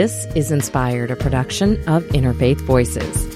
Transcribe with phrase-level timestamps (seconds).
[0.00, 3.26] This is Inspired, a production of Interfaith Voices.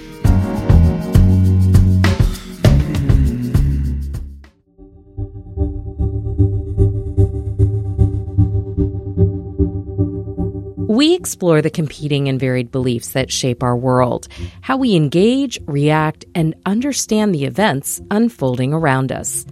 [10.88, 14.26] We explore the competing and varied beliefs that shape our world,
[14.62, 19.44] how we engage, react, and understand the events unfolding around us.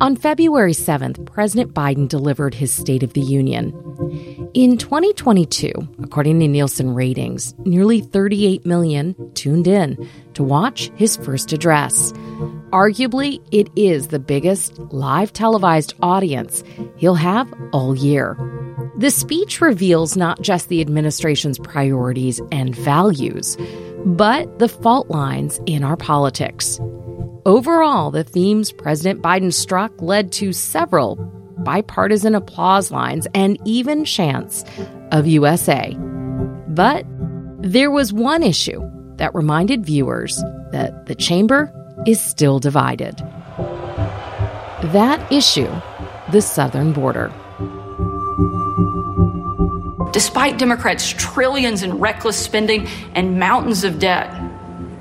[0.00, 3.68] On February 7th, President Biden delivered his State of the Union.
[4.52, 5.70] In 2022,
[6.02, 12.12] according to Nielsen ratings, nearly 38 million tuned in to watch his first address.
[12.72, 16.64] Arguably, it is the biggest live televised audience
[16.96, 18.36] he'll have all year.
[18.98, 23.56] The speech reveals not just the administration's priorities and values,
[24.04, 26.80] but the fault lines in our politics.
[27.46, 31.16] Overall, the themes President Biden struck led to several
[31.58, 34.64] bipartisan applause lines and even chants
[35.12, 35.94] of USA.
[36.68, 37.04] But
[37.58, 38.80] there was one issue
[39.16, 40.42] that reminded viewers
[40.72, 41.70] that the chamber
[42.06, 43.18] is still divided.
[44.92, 45.70] That issue,
[46.32, 47.30] the southern border.
[50.12, 54.32] Despite Democrats' trillions in reckless spending and mountains of debt,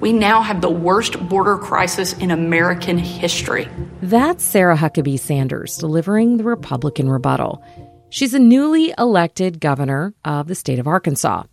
[0.04, 3.70] we now have the worst border crisis in American history.
[4.02, 7.64] That's Sarah Huckabee Sanders delivering the Republican rebuttal.
[8.10, 11.44] She's a newly elected governor of the state of Arkansas.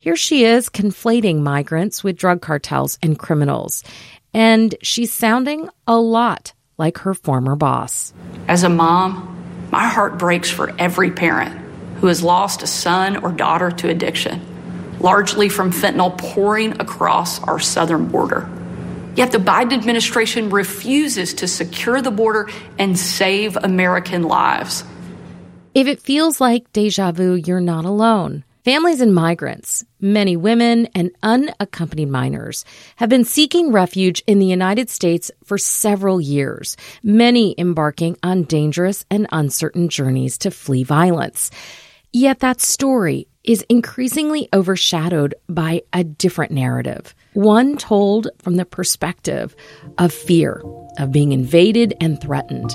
[0.00, 3.82] Here she is conflating migrants with drug cartels and criminals.
[4.34, 8.12] And she's sounding a lot like her former boss.
[8.48, 11.58] As a mom, my heart breaks for every parent
[12.02, 14.44] who has lost a son or daughter to addiction
[15.04, 18.48] largely from fentanyl pouring across our southern border.
[19.16, 22.48] Yet the Biden administration refuses to secure the border
[22.78, 24.82] and save American lives.
[25.74, 28.44] If it feels like deja vu, you're not alone.
[28.64, 32.64] Families and migrants, many women and unaccompanied minors,
[32.96, 39.04] have been seeking refuge in the United States for several years, many embarking on dangerous
[39.10, 41.50] and uncertain journeys to flee violence.
[42.10, 49.54] Yet that story is increasingly overshadowed by a different narrative, one told from the perspective
[49.98, 50.62] of fear,
[50.98, 52.74] of being invaded and threatened.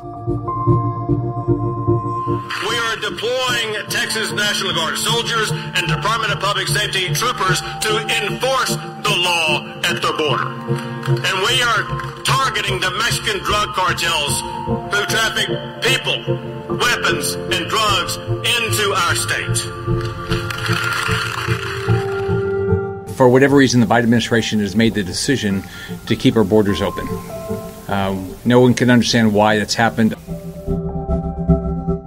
[2.69, 8.75] We are deploying Texas National Guard soldiers and Department of Public Safety troopers to enforce
[8.75, 10.49] the law at the border.
[11.09, 14.41] And we are targeting the Mexican drug cartels
[14.93, 15.47] who traffic
[15.81, 20.18] people, weapons, and drugs into our state
[23.19, 25.61] for whatever reason, the Biden administration has made the decision
[26.05, 27.05] to keep our borders open.
[27.89, 28.15] Uh,
[28.45, 30.15] no one can understand why that's happened.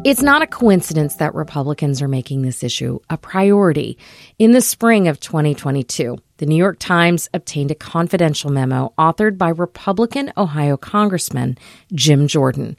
[0.06, 3.98] It's not a coincidence that Republicans are making this issue a priority.
[4.38, 9.50] In the spring of 2022, the New York Times obtained a confidential memo authored by
[9.50, 11.58] Republican Ohio Congressman
[11.92, 12.78] Jim Jordan,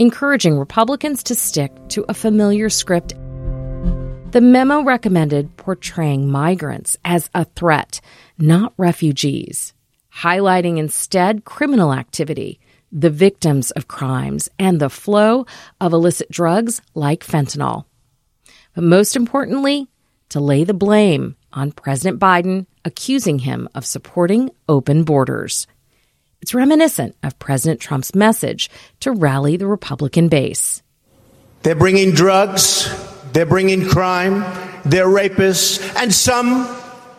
[0.00, 3.14] encouraging Republicans to stick to a familiar script
[4.32, 8.00] the memo recommended portraying migrants as a threat,
[8.36, 9.72] not refugees,
[10.16, 12.60] highlighting instead criminal activity,
[12.92, 15.46] the victims of crimes, and the flow
[15.80, 17.86] of illicit drugs like fentanyl.
[18.74, 19.88] But most importantly,
[20.28, 25.66] to lay the blame on President Biden, accusing him of supporting open borders.
[26.42, 28.68] It's reminiscent of President Trump's message
[29.00, 30.82] to rally the Republican base.
[31.62, 32.86] They're bringing drugs
[33.32, 34.40] they're bringing crime,
[34.84, 36.66] they're rapists, and some,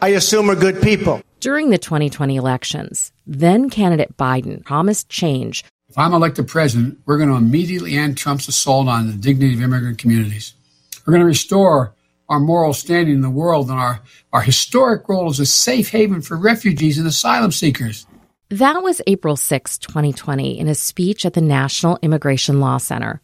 [0.02, 1.22] I assume, are good people.
[1.40, 5.64] During the 2020 elections, then candidate Biden promised change.
[5.90, 9.62] If I'm elected president, we're going to immediately end Trump's assault on the dignity of
[9.62, 10.54] immigrant communities.
[11.06, 11.96] We're going to restore
[12.28, 14.02] our moral standing in the world and our,
[14.32, 18.06] our historic role as a safe haven for refugees and asylum seekers.
[18.50, 23.22] That was April 6, 2020, in a speech at the National Immigration Law Center.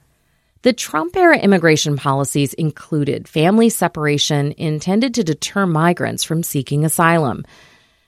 [0.65, 7.45] The Trump era immigration policies included family separation intended to deter migrants from seeking asylum.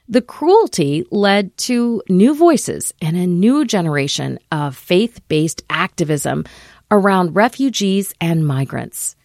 [0.09, 6.45] The cruelty led to new voices and a new generation of faith based activism
[6.89, 9.15] around refugees and migrants.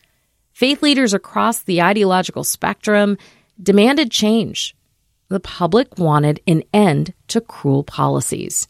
[0.53, 3.17] Faith leaders across the ideological spectrum
[3.63, 4.77] demanded change.
[5.29, 8.69] The public wanted an end to cruel policies.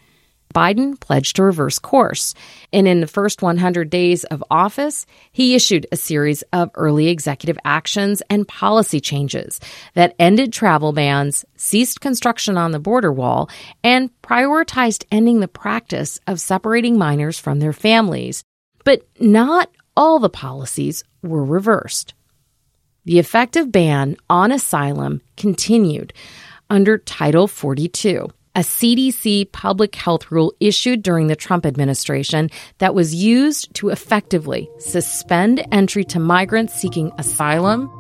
[0.52, 2.34] Biden pledged to reverse course.
[2.72, 7.58] And in the first 100 days of office, he issued a series of early executive
[7.64, 9.60] actions and policy changes
[9.94, 13.49] that ended travel bans, ceased construction on the border wall,
[13.82, 18.44] and prioritized ending the practice of separating minors from their families.
[18.84, 22.14] But not all the policies were reversed.
[23.04, 26.12] the effective ban on asylum continued
[26.70, 33.14] under Title 42, a CDC public health rule issued during the Trump administration that was
[33.14, 37.90] used to effectively suspend entry to migrants seeking asylum.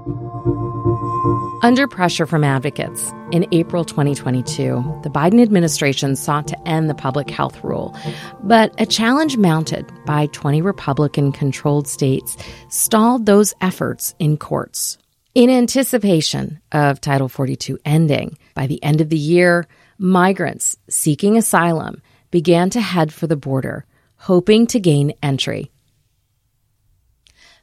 [1.62, 7.30] Under pressure from advocates, in April 2022, the Biden administration sought to end the public
[7.30, 7.96] health rule,
[8.42, 12.36] but a challenge mounted by 20 Republican controlled states
[12.68, 14.98] stalled those efforts in courts.
[15.34, 19.66] In anticipation of Title 42 ending, by the end of the year,
[19.98, 23.84] migrants seeking asylum began to head for the border,
[24.16, 25.70] hoping to gain entry.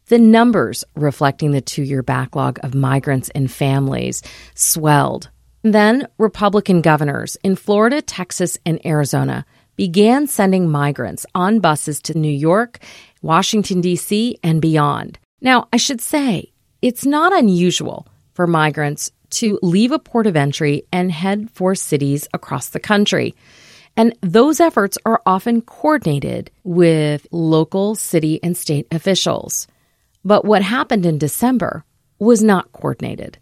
[0.08, 4.24] The numbers reflecting the two year backlog of migrants and families
[4.56, 5.30] swelled.
[5.62, 12.32] Then, Republican governors in Florida, Texas, and Arizona began sending migrants on buses to New
[12.32, 12.80] York,
[13.22, 15.20] Washington, D.C., and beyond.
[15.42, 20.84] Now, I should say, it's not unusual for migrants to leave a port of entry
[20.92, 23.36] and head for cities across the country.
[23.96, 29.68] And those efforts are often coordinated with local, city, and state officials.
[30.24, 31.84] But what happened in December
[32.18, 33.38] was not coordinated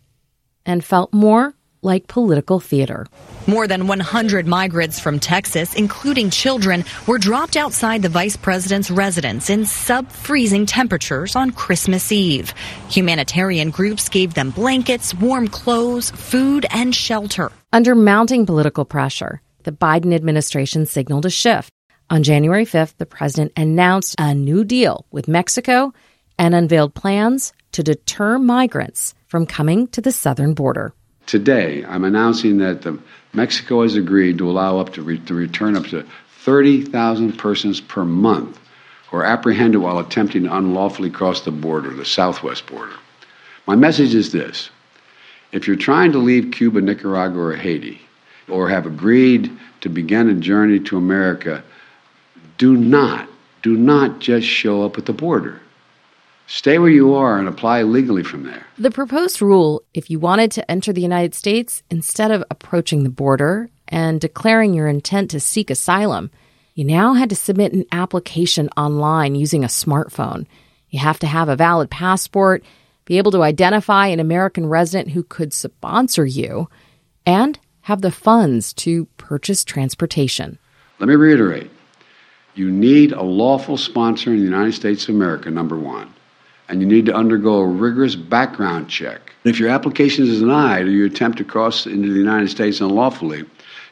[0.66, 1.54] and felt more
[1.88, 3.08] like political theater.
[3.48, 9.50] More than 100 migrants from Texas, including children, were dropped outside the vice president's residence
[9.50, 12.54] in sub freezing temperatures on Christmas Eve.
[12.90, 17.52] Humanitarian groups gave them blankets, warm clothes, food, and shelter.
[17.74, 21.72] Under mounting political pressure, the Biden administration signaled a shift.
[22.10, 25.94] On January 5th, the president announced a new deal with Mexico
[26.40, 30.94] and unveiled plans to deter migrants from coming to the southern border.
[31.28, 32.98] Today, I'm announcing that the,
[33.34, 36.06] Mexico has agreed to allow up to, re, to return up to
[36.40, 38.58] 30,000 persons per month
[39.10, 42.96] who are apprehended while attempting to unlawfully cross the border, the southwest border.
[43.68, 44.70] My message is this
[45.52, 48.02] if you're trying to leave Cuba, Nicaragua, or Haiti,
[48.48, 49.52] or have agreed
[49.82, 51.62] to begin a journey to America,
[52.58, 53.28] do not,
[53.64, 55.60] do not just show up at the border.
[56.50, 58.66] Stay where you are and apply legally from there.
[58.78, 63.10] The proposed rule if you wanted to enter the United States, instead of approaching the
[63.10, 66.32] border and declaring your intent to seek asylum,
[66.74, 70.46] you now had to submit an application online using a smartphone.
[70.90, 72.64] You have to have a valid passport,
[73.04, 76.70] be able to identify an American resident who could sponsor you,
[77.26, 80.60] and have the funds to purchase transportation.
[81.00, 81.72] Let me reiterate
[82.56, 86.14] you need a lawful sponsor in the United States of America, number one
[86.70, 89.34] and you need to undergo a rigorous background check.
[89.44, 93.46] If your application is denied or you attempt to cross into the United States unlawfully,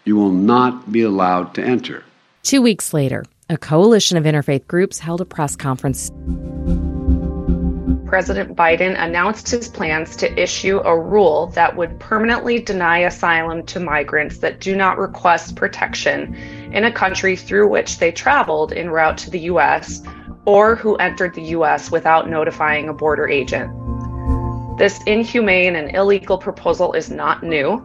[0.03, 2.03] you will not be allowed to enter.
[2.43, 6.11] Two weeks later, a coalition of interfaith groups held a press conference.
[8.05, 13.79] President Biden announced his plans to issue a rule that would permanently deny asylum to
[13.79, 16.35] migrants that do not request protection
[16.71, 20.01] in a country through which they traveled en route to the U.S
[20.45, 21.91] or who entered the U.S.
[21.91, 23.71] without notifying a border agent.
[24.77, 27.83] This inhumane and illegal proposal is not new.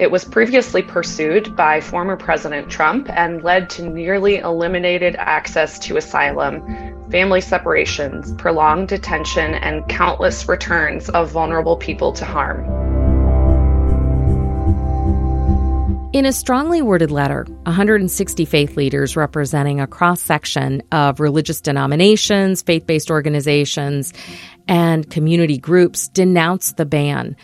[0.00, 5.96] It was previously pursued by former President Trump and led to nearly eliminated access to
[5.96, 6.62] asylum,
[7.10, 12.93] family separations, prolonged detention, and countless returns of vulnerable people to harm.
[16.14, 22.62] In a strongly worded letter, 160 faith leaders representing a cross section of religious denominations,
[22.62, 24.12] faith based organizations,
[24.68, 27.36] and community groups denounced the ban.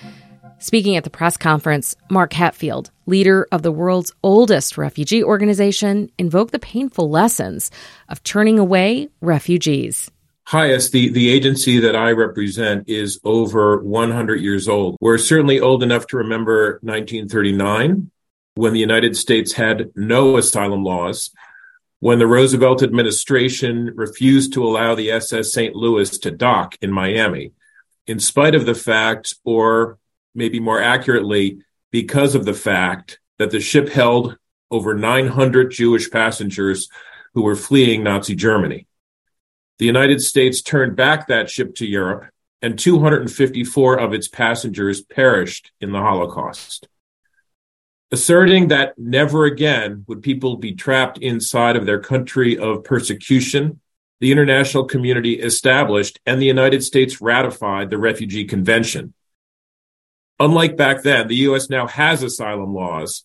[0.61, 6.53] Speaking at the press conference, Mark Hetfield, leader of the world's oldest refugee organization, invoked
[6.53, 7.73] the painful lessons
[8.09, 10.13] of turning away refugees.
[10.47, 14.97] HIAS, the, the agency that I represent, is over 100 years old.
[15.01, 18.13] We're certainly old enough to remember 1939
[18.61, 21.31] when the United States had no asylum laws,
[22.01, 25.75] when the Roosevelt administration refused to allow the SS St.
[25.75, 27.53] Louis to dock in Miami,
[28.07, 29.97] in spite of the fact, or
[30.35, 34.37] maybe more accurately, because of the fact that the ship held
[34.71, 36.91] over 900 Jewish passengers
[37.33, 38.87] who were fleeing Nazi Germany.
[39.79, 42.27] The United States turned back that ship to Europe,
[42.61, 46.89] and 254 of its passengers perished in the Holocaust
[48.13, 53.81] asserting that never again would people be trapped inside of their country of persecution,
[54.21, 59.15] the international community established and the United States ratified the Refugee Convention.
[60.39, 61.71] Unlike back then, the U.S.
[61.71, 63.25] now has asylum laws,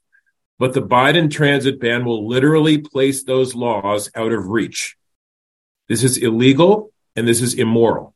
[0.58, 4.98] but the Biden transit ban will literally place those laws out of reach.
[5.88, 8.15] This is illegal and this is immoral.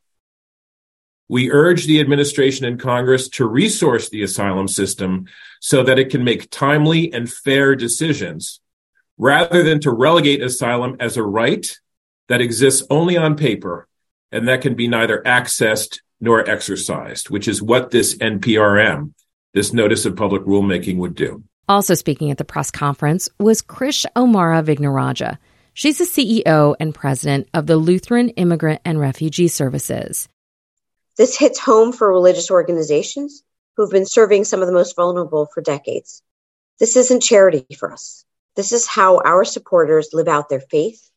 [1.30, 5.28] We urge the administration and Congress to resource the asylum system
[5.62, 8.60] so that it can make timely and fair decisions
[9.18, 11.68] rather than to relegate asylum as a right
[12.30, 13.88] that exists only on paper
[14.32, 19.14] and that can be neither accessed nor exercised, which is what this NPRM,
[19.54, 21.44] this notice of public rulemaking, would do.
[21.68, 25.38] Also speaking at the press conference was Krish O'Mara Vignarajah.
[25.74, 30.28] She's the CEO and president of the Lutheran Immigrant and Refugee Services.
[31.20, 33.44] This hits home for religious organizations
[33.76, 36.24] who've been serving some of the most vulnerable for decades.
[36.80, 38.24] This isn't charity for us.
[38.56, 41.12] This is how our supporters live out their faith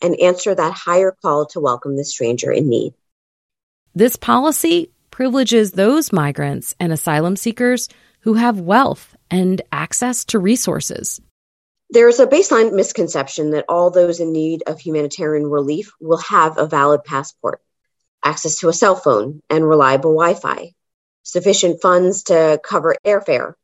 [0.00, 2.94] and answer that higher call to welcome the stranger in need.
[3.94, 7.90] This policy privileges those migrants and asylum seekers
[8.20, 11.20] who have wealth and access to resources.
[11.90, 16.66] There's a baseline misconception that all those in need of humanitarian relief will have a
[16.66, 17.60] valid passport
[18.24, 20.74] access to a cell phone and reliable Wi Fi,
[21.22, 23.54] sufficient funds to cover airfare,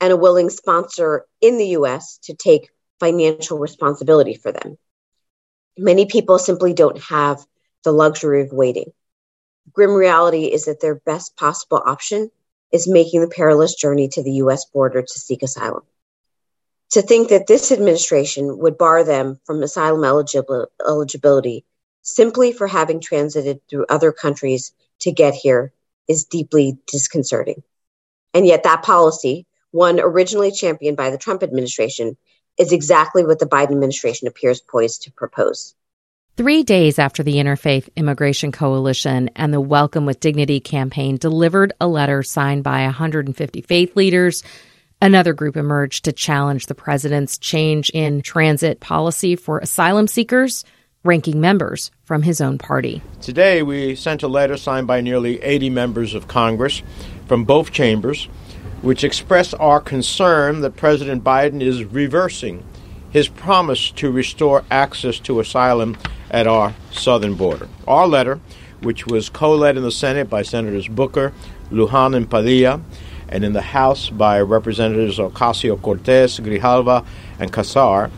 [0.00, 2.70] and a willing sponsor in the US to take
[3.00, 4.78] financial responsibility for them.
[5.78, 7.44] Many people simply don't have
[7.84, 8.92] the luxury of waiting.
[9.72, 12.30] Grim reality is that their best possible option
[12.72, 15.82] is making the perilous journey to the US border to seek asylum.
[16.92, 21.64] To think that this administration would bar them from asylum eligibility
[22.06, 25.72] simply for having transited through other countries to get here
[26.08, 27.62] is deeply disconcerting.
[28.32, 32.16] And yet, that policy, one originally championed by the Trump administration,
[32.58, 35.74] is exactly what the Biden administration appears poised to propose.
[36.36, 41.88] Three days after the Interfaith Immigration Coalition and the Welcome with Dignity campaign delivered a
[41.88, 44.42] letter signed by 150 faith leaders,
[45.02, 50.64] another group emerged to challenge the president's change in transit policy for asylum seekers
[51.06, 53.00] ranking members from his own party.
[53.20, 56.82] Today, we sent a letter signed by nearly 80 members of Congress
[57.26, 58.24] from both chambers,
[58.82, 62.64] which express our concern that President Biden is reversing
[63.10, 65.96] his promise to restore access to asylum
[66.30, 67.68] at our southern border.
[67.88, 68.40] Our letter,
[68.80, 71.32] which was co led in the Senate by Senators Booker,
[71.70, 72.80] Lujan, and Padilla,
[73.28, 77.04] and in the House by Representatives Ocasio Cortez, Grijalva,
[77.38, 78.10] and Casar,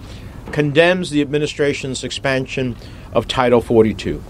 [0.53, 2.77] condemns the administration's expansion
[3.13, 4.23] of Title 42.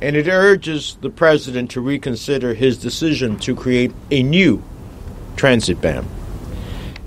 [0.00, 4.62] And it urges the president to reconsider his decision to create a new
[5.36, 6.06] transit ban.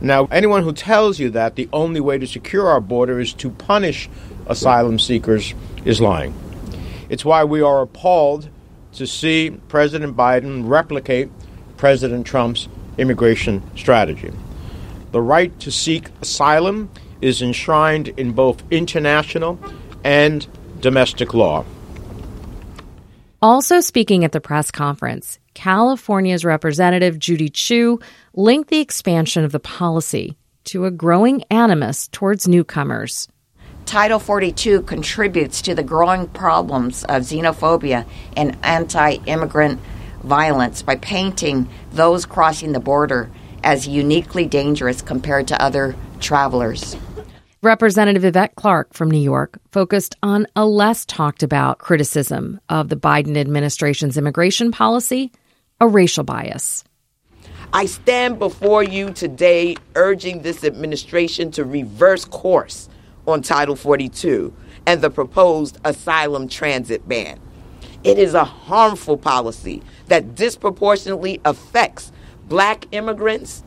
[0.01, 3.49] Now, anyone who tells you that the only way to secure our border is to
[3.49, 4.09] punish
[4.47, 6.33] asylum seekers is lying.
[7.09, 8.49] It's why we are appalled
[8.93, 11.29] to see President Biden replicate
[11.77, 14.31] President Trump's immigration strategy.
[15.11, 16.89] The right to seek asylum
[17.21, 19.59] is enshrined in both international
[20.03, 20.47] and
[20.79, 21.65] domestic law.
[23.41, 27.99] Also speaking at the press conference, California's Representative Judy Chu
[28.33, 33.27] linked the expansion of the policy to a growing animus towards newcomers.
[33.85, 38.05] Title 42 contributes to the growing problems of xenophobia
[38.35, 39.79] and anti immigrant
[40.23, 43.29] violence by painting those crossing the border
[43.65, 46.95] as uniquely dangerous compared to other travelers.
[47.61, 52.95] Representative Yvette Clarke from New York focused on a less talked about criticism of the
[52.95, 55.31] Biden administration's immigration policy,
[55.81, 56.83] a racial bias.
[57.73, 62.87] I stand before you today urging this administration to reverse course
[63.27, 64.53] on Title 42
[64.85, 67.39] and the proposed asylum transit ban.
[68.03, 72.11] It is a harmful policy that disproportionately affects
[72.47, 73.63] black immigrants,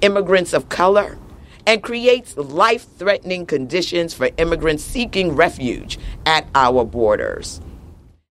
[0.00, 1.18] immigrants of color,
[1.66, 7.60] and creates life threatening conditions for immigrants seeking refuge at our borders.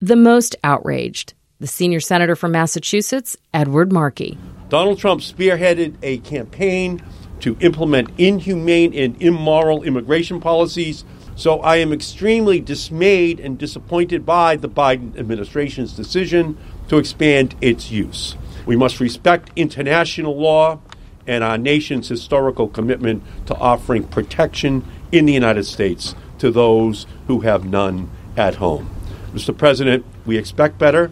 [0.01, 4.37] The most outraged, the senior senator from Massachusetts, Edward Markey.
[4.69, 7.01] Donald Trump spearheaded a campaign
[7.41, 11.05] to implement inhumane and immoral immigration policies.
[11.35, 17.91] So I am extremely dismayed and disappointed by the Biden administration's decision to expand its
[17.91, 18.35] use.
[18.65, 20.79] We must respect international law
[21.27, 27.41] and our nation's historical commitment to offering protection in the United States to those who
[27.41, 28.89] have none at home.
[29.33, 29.55] Mr.
[29.57, 31.11] President, we expect better,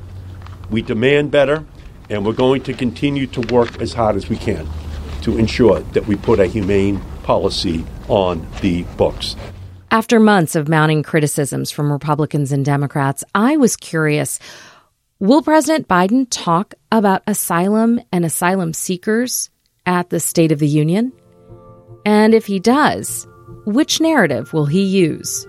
[0.69, 1.65] we demand better,
[2.09, 4.67] and we're going to continue to work as hard as we can
[5.21, 9.35] to ensure that we put a humane policy on the books.
[9.91, 14.39] After months of mounting criticisms from Republicans and Democrats, I was curious
[15.23, 19.49] will President Biden talk about asylum and asylum seekers
[19.85, 21.13] at the State of the Union?
[22.05, 23.25] And if he does,
[23.65, 25.45] which narrative will he use?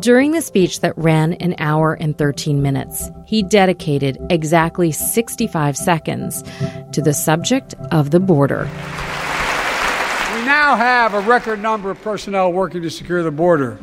[0.00, 6.42] During the speech that ran an hour and 13 minutes, he dedicated exactly 65 seconds
[6.90, 8.68] to the subject of the border.
[10.64, 13.78] We now have a record number of personnel working to secure the border,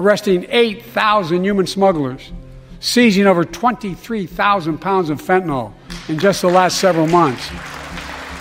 [0.00, 2.32] arresting 8,000 human smugglers,
[2.80, 5.72] seizing over 23,000 pounds of fentanyl
[6.08, 7.48] in just the last several months.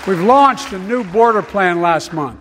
[0.07, 2.39] We've launched a new border plan last month.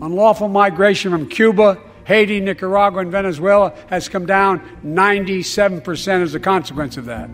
[0.00, 6.96] Unlawful migration from Cuba, Haiti, Nicaragua, and Venezuela has come down 97% as a consequence
[6.96, 7.28] of that.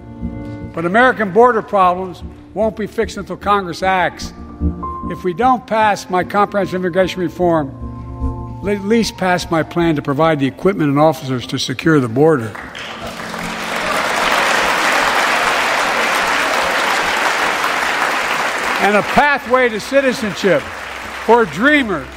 [0.75, 2.25] But American border problems
[2.55, 4.33] won't be fixed until Congress acts.
[5.11, 7.71] If we don't pass my comprehensive immigration reform,
[8.69, 12.49] at least pass my plan to provide the equipment and officers to secure the border.
[18.83, 20.61] And a pathway to citizenship
[21.25, 22.09] for dreamers,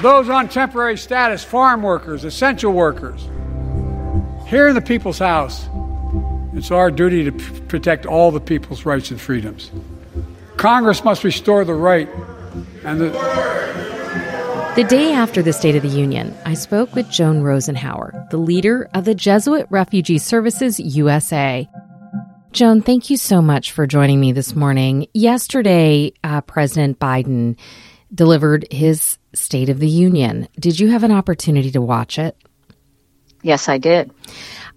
[0.00, 3.28] those on temporary status, farm workers, essential workers.
[4.46, 5.68] Here in the People's House,
[6.52, 9.70] it's our duty to p- protect all the people's rights and freedoms.
[10.58, 12.08] Congress must restore the right
[12.84, 13.10] and the.
[14.74, 18.90] The day after the State of the Union, I spoke with Joan Rosenhauer, the leader
[18.92, 21.68] of the Jesuit Refugee Services USA.
[22.50, 25.06] Joan, thank you so much for joining me this morning.
[25.14, 27.56] Yesterday, uh, President Biden
[28.12, 30.48] delivered his State of the Union.
[30.58, 32.36] Did you have an opportunity to watch it?
[33.42, 34.10] Yes, I did.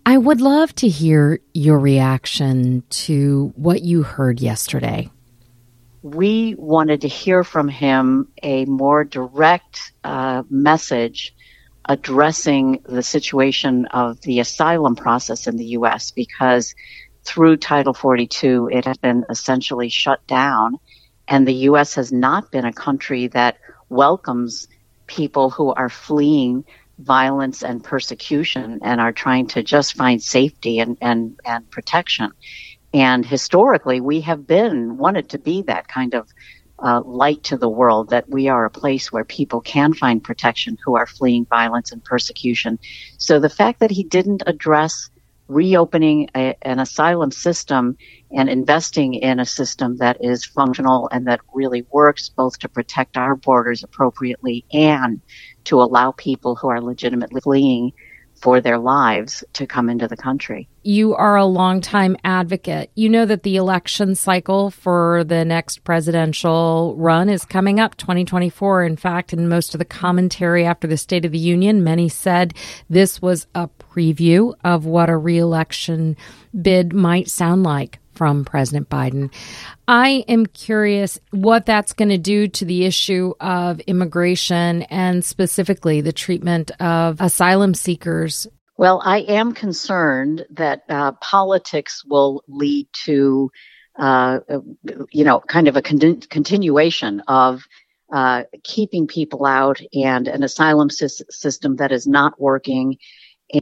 [0.05, 5.09] I would love to hear your reaction to what you heard yesterday
[6.01, 11.35] we wanted to hear from him a more direct uh, message
[11.85, 16.11] addressing the situation of the asylum process in the U.S.
[16.11, 16.75] because
[17.23, 20.79] through Title 42, it has been essentially shut down,
[21.27, 21.95] and the U.S.
[21.95, 23.57] has not been a country that
[23.89, 24.67] welcomes
[25.05, 26.65] people who are fleeing
[26.97, 32.31] violence and persecution and are trying to just find safety and, and, and protection.
[32.93, 36.27] And historically, we have been wanted to be that kind of
[36.83, 40.77] uh, light to the world that we are a place where people can find protection
[40.83, 42.79] who are fleeing violence and persecution.
[43.17, 45.09] So the fact that he didn't address
[45.47, 47.97] reopening a, an asylum system
[48.31, 53.17] and investing in a system that is functional and that really works both to protect
[53.17, 55.21] our borders appropriately and
[55.65, 57.91] to allow people who are legitimately fleeing
[58.41, 60.67] for their lives to come into the country.
[60.83, 62.89] You are a longtime advocate.
[62.95, 68.83] You know that the election cycle for the next presidential run is coming up 2024.
[68.83, 72.55] In fact, in most of the commentary after the State of the Union, many said
[72.89, 76.17] this was a preview of what a reelection
[76.59, 79.33] bid might sound like from President Biden.
[79.87, 86.01] I am curious what that's going to do to the issue of immigration and specifically
[86.01, 88.45] the treatment of asylum seekers.
[88.77, 93.49] Well, I am concerned that uh, politics will lead to,
[93.97, 94.41] uh,
[95.09, 97.63] you know, kind of a con- continuation of
[98.13, 102.99] uh, keeping people out and an asylum sy- system that is not working.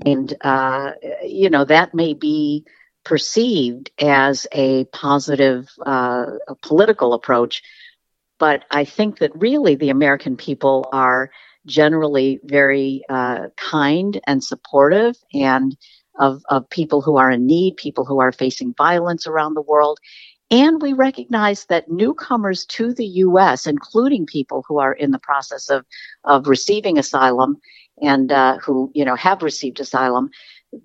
[0.06, 0.91] And, uh,
[1.24, 2.65] you know, that may be
[3.10, 6.28] perceived as a positive uh,
[6.62, 7.63] political approach.
[8.38, 11.32] But I think that really the American people are
[11.65, 15.76] generally very uh, kind and supportive and
[16.19, 19.98] of, of people who are in need, people who are facing violence around the world.
[20.52, 25.72] And we recognize that newcomers to the U.S., including people who are in the process
[25.72, 25.84] of,
[26.26, 27.58] of receiving asylum
[28.04, 30.30] and uh, who, you know, have received asylum,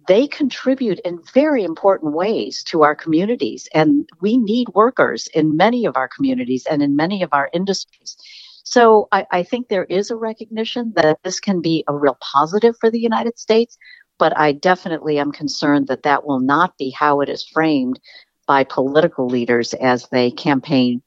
[0.08, 3.68] they contribute in very important ways to our communities.
[3.74, 8.16] And we need workers in many of our communities and in many of our industries.
[8.64, 12.74] So I, I, think there is a recognition that this can be a real positive
[12.80, 13.76] for the United States,
[14.18, 18.00] but I definitely am concerned that that will not be how it is framed
[18.46, 21.02] by political leaders as they campaign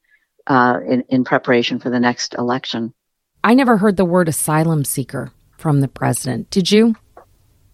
[0.46, 2.94] uh, in, in preparation for the next election.
[3.42, 6.50] I never heard the word asylum seeker from the president.
[6.50, 6.94] Did you?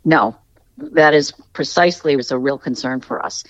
[0.05, 0.37] No,
[0.79, 3.45] that is precisely was a real concern for us.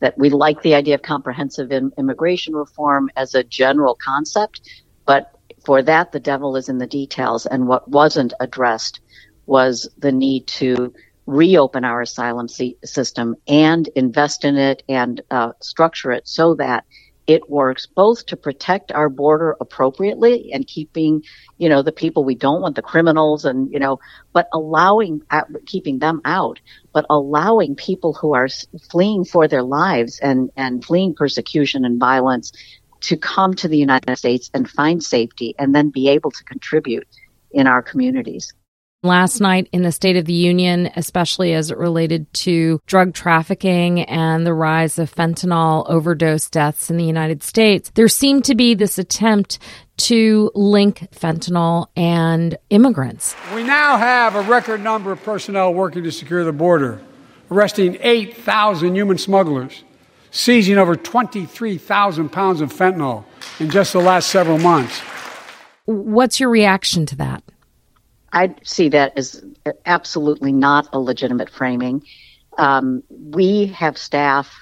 [0.00, 4.60] That we like the idea of comprehensive in, immigration reform as a general concept,
[5.06, 5.32] but
[5.64, 7.46] for that the devil is in the details.
[7.46, 9.00] And what wasn't addressed
[9.46, 10.92] was the need to
[11.26, 12.48] reopen our asylum
[12.84, 16.84] system and invest in it and uh, structure it so that
[17.28, 21.22] it works both to protect our border appropriately and keeping,
[21.58, 24.00] you know, the people we don't want, the criminals and, you know,
[24.32, 26.58] but allowing, uh, keeping them out,
[26.94, 28.48] but allowing people who are
[28.90, 32.50] fleeing for their lives and, and fleeing persecution and violence
[33.00, 37.06] to come to the United States and find safety and then be able to contribute
[37.50, 38.54] in our communities.
[39.02, 44.02] Last night in the State of the Union, especially as it related to drug trafficking
[44.02, 48.74] and the rise of fentanyl overdose deaths in the United States, there seemed to be
[48.74, 49.58] this attempt
[49.96, 53.36] to link fentanyl and immigrants.
[53.54, 57.00] We now have a record number of personnel working to secure the border,
[57.50, 59.84] arresting 8,000 human smugglers,
[60.30, 63.24] seizing over 23,000 pounds of fentanyl
[63.60, 65.00] in just the last several months.
[65.84, 67.42] What's your reaction to that?
[68.32, 69.44] I see that as
[69.86, 72.02] absolutely not a legitimate framing.
[72.58, 74.52] Um, we have staff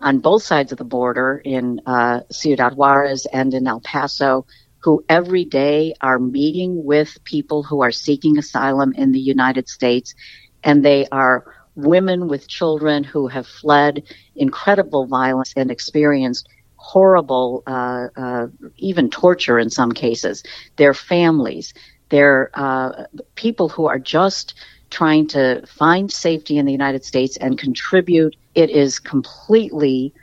[0.00, 4.46] on both sides of the border in uh, Ciudad Juarez and in El Paso
[4.84, 10.14] who every day are meeting with people who are seeking asylum in the United States,
[10.62, 14.02] and they are women with children who have fled
[14.36, 20.42] incredible violence and experienced horrible, uh, uh, even torture in some cases.
[20.76, 21.72] Their families.
[22.14, 24.54] They're uh, people who are just
[24.88, 28.36] trying to find safety in the United States and contribute.
[28.54, 30.14] It is completely,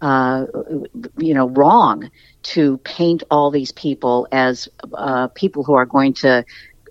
[0.00, 0.46] uh,
[1.18, 2.10] you know, wrong
[2.54, 6.44] to paint all these people as uh, people who are going to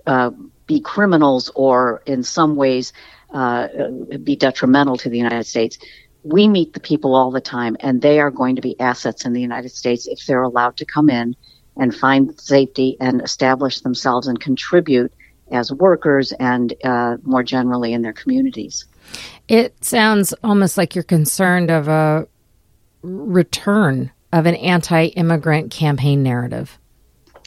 [0.07, 0.31] uh,
[0.67, 2.93] be criminals or in some ways
[3.33, 3.67] uh,
[4.23, 5.77] be detrimental to the United States.
[6.23, 9.33] We meet the people all the time, and they are going to be assets in
[9.33, 11.35] the United States if they're allowed to come in
[11.77, 15.11] and find safety and establish themselves and contribute
[15.51, 18.85] as workers and uh, more generally in their communities.
[19.47, 22.27] It sounds almost like you're concerned of a
[23.03, 26.77] return of an anti immigrant campaign narrative.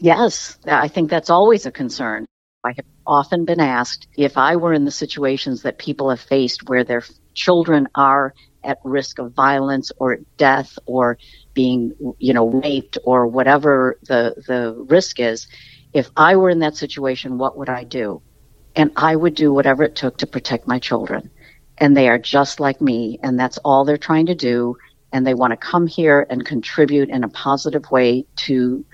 [0.01, 2.25] Yes, I think that's always a concern.
[2.65, 6.69] I have often been asked if I were in the situations that people have faced
[6.69, 7.03] where their
[7.35, 11.19] children are at risk of violence or death or
[11.55, 15.47] being, you know, raped or whatever the, the risk is,
[15.93, 18.23] if I were in that situation, what would I do?
[18.77, 21.31] And I would do whatever it took to protect my children.
[21.79, 24.77] And they are just like me, and that's all they're trying to do.
[25.13, 28.85] And they want to come here and contribute in a positive way to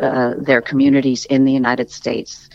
[0.00, 2.50] uh, their communities in the United States.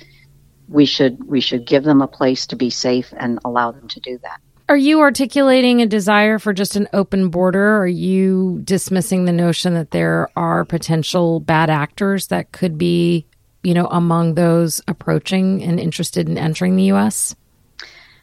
[0.67, 3.99] We should we should give them a place to be safe and allow them to
[3.99, 4.39] do that.
[4.71, 7.75] Are you articulating a desire for just an open border?
[7.75, 13.27] Are you dismissing the notion that there are potential bad actors that could be,
[13.63, 17.35] you know, among those approaching and interested in entering the U.S.?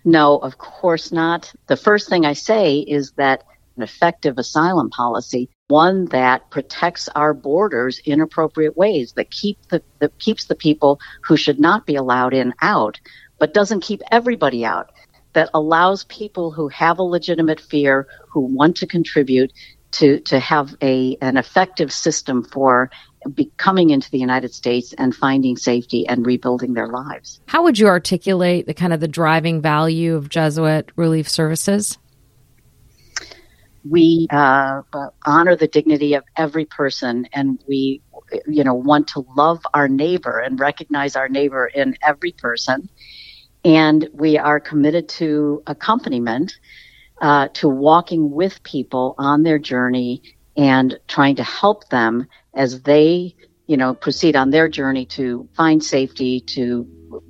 [0.06, 1.52] No, of course not.
[1.66, 3.44] The first thing I say is that
[3.76, 9.82] an effective asylum policy, one that protects our borders in appropriate ways, that keep the
[9.98, 12.98] that keeps the people who should not be allowed in out,
[13.38, 14.92] but doesn't keep everybody out
[15.32, 19.52] that allows people who have a legitimate fear, who want to contribute,
[19.90, 22.90] to, to have a, an effective system for
[23.34, 27.40] be coming into the United States and finding safety and rebuilding their lives.
[27.46, 31.98] How would you articulate the kind of the driving value of Jesuit relief services?
[33.88, 34.82] We uh,
[35.24, 38.02] honor the dignity of every person, and we,
[38.46, 42.88] you know, want to love our neighbor and recognize our neighbor in every person
[43.68, 46.54] and we are committed to accompaniment,
[47.20, 50.22] uh, to walking with people on their journey
[50.56, 53.34] and trying to help them as they,
[53.66, 56.84] you know, proceed on their journey to find safety, to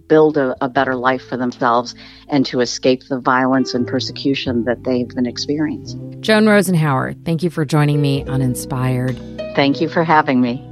[0.07, 1.97] build a, a better life for themselves,
[2.29, 6.23] and to escape the violence and persecution that they've been experiencing.
[6.23, 9.19] Joan Rosenhauer, thank you for joining me on Inspired.
[9.57, 10.65] Thank you for having me.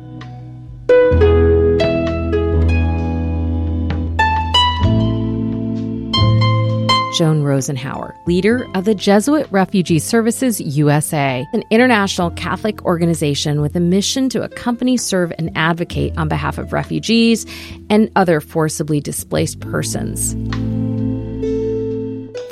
[7.17, 13.81] Joan Rosenhauer, leader of the Jesuit Refugee Services USA, an international Catholic organization with a
[13.81, 17.47] mission to accompany, serve, and advocate on behalf of refugees
[17.89, 20.35] and other forcibly displaced persons.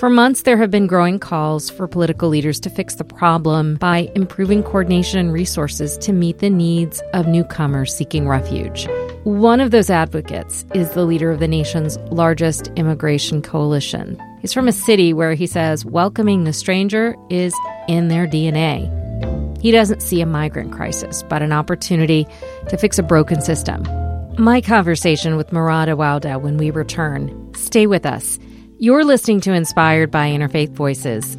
[0.00, 4.11] For months, there have been growing calls for political leaders to fix the problem by
[4.14, 8.88] improving coordination and resources to meet the needs of newcomers seeking refuge.
[9.24, 14.18] One of those advocates is the leader of the nation's largest immigration coalition.
[14.45, 17.55] He's from a city where he says welcoming the stranger is
[17.89, 18.91] in their DNA.
[19.63, 22.27] He doesn't see a migrant crisis, but an opportunity
[22.69, 23.85] to fix a broken system.
[24.37, 27.55] My conversation with Murad Awawdeh when we return.
[27.55, 28.39] Stay with us.
[28.79, 31.39] You're listening to Inspired by Interfaith Voices.